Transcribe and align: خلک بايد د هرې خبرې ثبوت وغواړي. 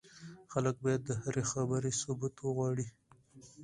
خلک 0.51 0.75
بايد 0.83 1.01
د 1.05 1.11
هرې 1.21 1.43
خبرې 1.51 1.91
ثبوت 2.01 2.35
وغواړي. 2.39 2.87